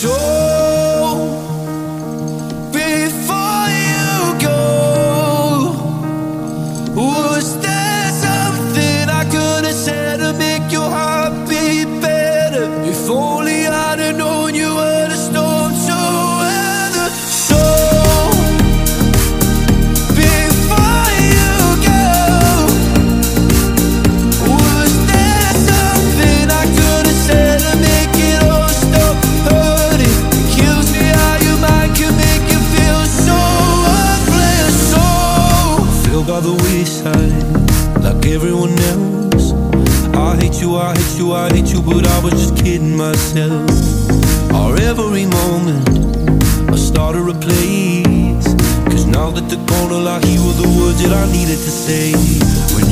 So 0.00 0.39
like 38.02 38.26
everyone 38.26 38.76
else. 38.92 39.52
I 40.14 40.36
hate 40.36 40.60
you, 40.60 40.76
I 40.76 40.94
hate 40.96 41.18
you, 41.18 41.32
I 41.32 41.48
hate 41.50 41.72
you, 41.72 41.80
but 41.82 42.06
I 42.06 42.18
was 42.24 42.34
just 42.34 42.56
kidding 42.56 42.96
myself. 42.96 43.70
Our 44.52 44.76
every 44.76 45.26
moment, 45.26 45.88
I 46.70 46.76
started 46.76 47.28
a 47.28 47.34
place. 47.34 48.46
Cause 48.90 49.06
now 49.06 49.30
that 49.30 49.48
gone, 49.66 49.92
all 49.92 50.08
I 50.08 50.18
hear 50.26 50.40
the 50.62 50.68
words 50.78 51.02
that 51.02 51.12
I 51.12 51.30
needed 51.30 51.58
to 51.58 51.70
say. 51.70 52.12
When 52.74 52.89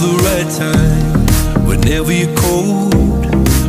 the 0.00 0.14
right 0.28 0.50
time. 0.54 1.66
Whenever 1.66 2.12
you're 2.12 2.34
cold, 2.36 3.24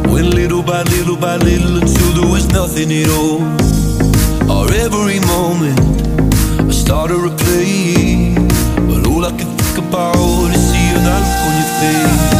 went 0.08 0.34
little 0.34 0.62
by 0.62 0.84
little 0.84 1.18
by 1.18 1.38
little 1.38 1.78
until 1.78 2.12
there 2.14 2.32
was 2.32 2.48
nothing 2.50 2.92
at 2.92 3.10
all. 3.10 3.42
Or 4.50 4.72
every 4.74 5.20
moment, 5.22 5.80
I 6.60 6.72
started 6.72 7.22
to 7.26 7.32
play, 7.44 8.36
but 8.88 9.08
all 9.08 9.26
I 9.26 9.32
could 9.32 9.54
think 9.60 9.88
about 9.88 10.54
is 10.54 10.62
seeing 10.72 11.04
that 11.08 11.22
look 11.26 11.42
on 11.48 11.54
your 11.62 11.72
face. 11.80 12.39